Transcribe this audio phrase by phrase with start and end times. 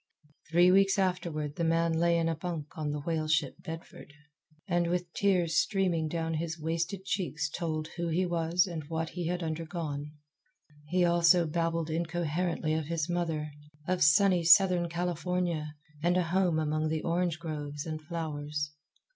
[0.49, 4.11] Three weeks afterward the man lay in a bunk on the whale ship Bedford,
[4.67, 9.27] and with tears streaming down his wasted cheeks told who he was and what he
[9.27, 10.13] had undergone.
[10.87, 13.51] He also babbled incoherently of his mother,
[13.87, 18.71] of sunny Southern California, and a home among the orange groves and flowers.